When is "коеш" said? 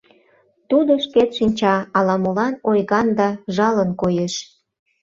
4.01-4.33